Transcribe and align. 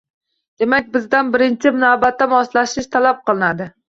—Demak, 0.61 0.87
bizdan 0.95 1.29
birinchi 1.35 1.71
navbatda 1.83 2.29
moslashish 2.31 2.89
talab 2.97 3.21
qilinadi 3.29 3.69